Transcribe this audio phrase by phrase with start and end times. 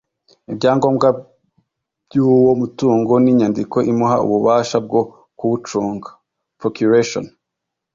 [0.51, 1.07] ibyangombwa
[2.05, 5.01] by’uwo mutungo n’inyandiko imuha ububasha bwo
[5.37, 6.09] kuwucunga
[6.59, 7.25] (procuration)